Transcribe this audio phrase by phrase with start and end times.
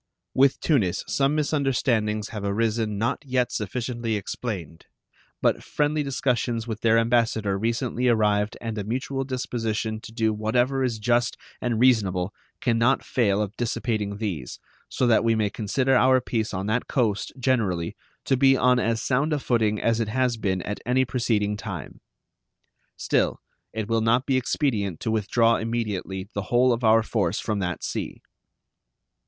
[0.33, 4.87] With Tunis some misunderstandings have arisen not yet sufficiently explained,
[5.43, 10.83] but friendly discussions with their ambassador recently arrived and a mutual disposition to do whatever
[10.83, 14.57] is just and reasonable can not fail of dissipating these,
[14.89, 17.95] so that we may consider our peace on that coast, generally,
[18.25, 22.01] to be on as sound a footing as it has been at any preceding time.
[22.97, 23.39] Still,
[23.71, 27.83] it will not be expedient to withdraw immediately the whole of our force from that
[27.83, 28.23] sea.